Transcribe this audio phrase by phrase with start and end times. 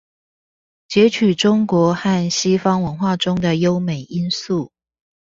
[0.89, 4.71] 擷取中國和西方文化中的優美因素